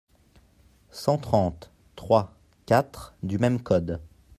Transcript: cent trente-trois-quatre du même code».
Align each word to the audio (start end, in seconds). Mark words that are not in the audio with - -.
cent 0.89 1.19
trente-trois-quatre 1.19 3.13
du 3.21 3.37
même 3.37 3.61
code». 3.61 4.01